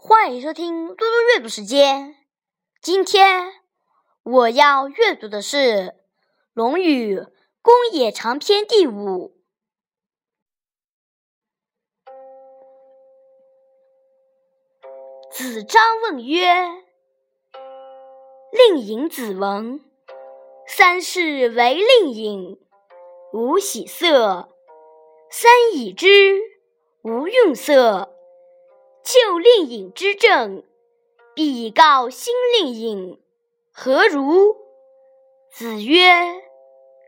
[0.00, 2.14] 欢迎收听多多阅读时间。
[2.80, 3.52] 今天
[4.22, 5.56] 我要阅读的是
[6.52, 7.18] 《论语·
[7.60, 9.36] 公冶长篇》第五。
[15.32, 16.46] 子张问曰
[18.54, 19.80] ：“令尹子闻，
[20.64, 22.56] 三世为令尹，
[23.32, 24.48] 无喜色；
[25.28, 26.38] 三已之，
[27.02, 28.14] 无愠色。”
[29.10, 30.64] 旧令尹之政，
[31.34, 33.18] 必以告新令尹，
[33.72, 34.54] 何如？
[35.50, 36.12] 子曰：“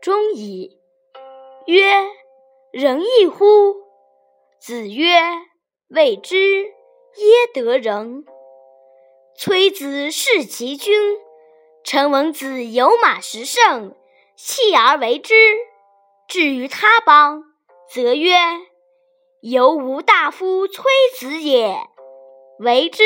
[0.01, 0.79] 忠矣。”
[1.67, 1.83] 曰
[2.73, 3.75] ：“仁义乎？”
[4.59, 5.15] 子曰
[5.89, 6.73] ：“未之，耶
[7.53, 8.25] 得仁？”
[9.37, 11.19] 崔子弑其君，
[11.83, 13.95] 陈文子有马十乘，
[14.35, 15.35] 弃而为之。
[16.27, 17.43] 至于他邦，
[17.93, 18.35] 则曰
[19.41, 20.83] ：“犹吾大夫崔
[21.15, 21.77] 子也。”
[22.63, 23.03] 为之，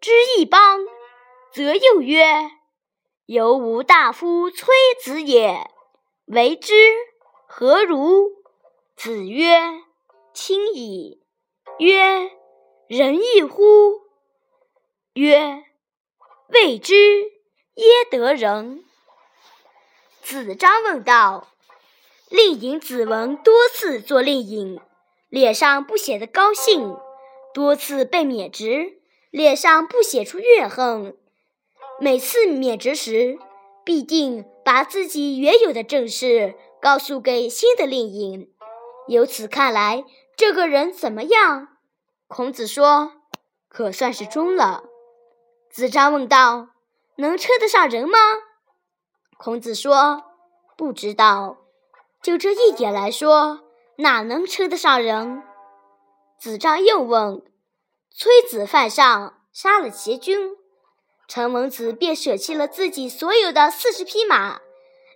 [0.00, 0.86] 之一邦，
[1.52, 2.24] 则又曰
[3.26, 4.68] ：“犹吾大夫崔
[5.02, 5.68] 子也。”
[6.26, 6.72] 为之，
[7.48, 8.30] 何如？
[8.94, 9.82] 子曰
[10.32, 11.24] ：“亲矣。”
[11.80, 12.30] 曰
[12.86, 14.02] ：“仁义乎？”
[15.14, 15.64] 曰
[16.46, 16.94] ：“未之，
[17.74, 18.84] 耶得仁？”
[20.22, 21.48] 子张问道
[22.30, 24.80] ：“令尹子文多次做令尹，
[25.28, 26.96] 脸上不显得高兴。”
[27.54, 28.98] 多次被免职，
[29.30, 31.16] 脸上不写出怨恨。
[32.00, 33.38] 每次免职时，
[33.84, 38.52] 必定把自己原有的政事告诉给新的令尹。
[39.08, 40.04] 由此看来，
[40.36, 41.68] 这个人怎么样？
[42.26, 43.12] 孔子说
[43.68, 44.84] ：“可算是忠了。”
[45.70, 46.70] 子张问道
[47.16, 48.18] ：“能称得上人吗？”
[49.36, 50.22] 孔子说
[50.76, 51.58] ：“不知道。
[52.22, 53.60] 就这一点来说，
[53.96, 55.42] 哪能称得上人？”
[56.42, 57.40] 子张又问
[58.10, 60.56] ：“崔子犯上，杀了齐军，
[61.28, 64.60] 陈文子便舍弃了自己所有的四十匹马，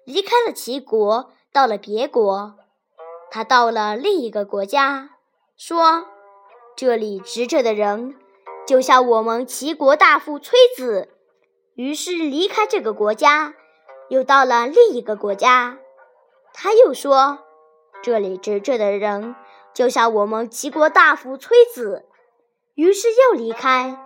[0.05, 2.55] 离开了齐国，到了别国。
[3.29, 5.17] 他到了另一个国家，
[5.57, 6.07] 说
[6.77, 8.15] ：‘这里执政的人
[8.65, 11.09] 就像我们齐国大夫崔子。’
[11.75, 13.57] 于是离开这个国家，
[14.11, 15.77] 又到了另一个国家。
[16.55, 17.41] 他又说
[18.01, 19.35] ：‘这里执政的人。’”
[19.77, 22.07] 就像我们齐国大夫崔子，
[22.77, 24.03] 于是又离开。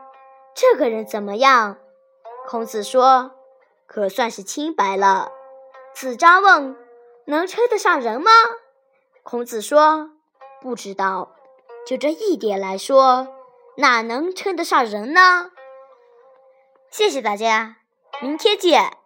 [0.52, 1.78] 这个人怎么样？
[2.48, 3.36] 孔子说
[3.86, 5.30] ：“可算是清白了。”
[5.94, 6.76] 子张问
[7.26, 8.32] ：“能称得上人吗？”
[9.22, 10.10] 孔子说
[10.60, 11.36] ：“不知道。
[11.86, 13.28] 就这一点来说，
[13.76, 15.52] 哪能称得上人呢？”
[16.90, 17.76] 谢谢大家，
[18.20, 18.99] 明天见。